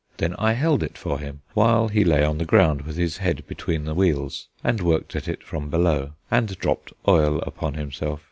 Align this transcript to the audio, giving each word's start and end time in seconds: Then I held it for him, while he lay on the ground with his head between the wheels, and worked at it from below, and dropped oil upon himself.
Then 0.17 0.33
I 0.39 0.53
held 0.53 0.81
it 0.81 0.97
for 0.97 1.19
him, 1.19 1.41
while 1.53 1.87
he 1.89 2.03
lay 2.03 2.23
on 2.23 2.39
the 2.39 2.43
ground 2.43 2.81
with 2.81 2.97
his 2.97 3.17
head 3.17 3.45
between 3.45 3.85
the 3.85 3.93
wheels, 3.93 4.47
and 4.63 4.81
worked 4.81 5.15
at 5.15 5.27
it 5.27 5.43
from 5.43 5.69
below, 5.69 6.13
and 6.31 6.57
dropped 6.57 6.91
oil 7.07 7.37
upon 7.41 7.75
himself. 7.75 8.19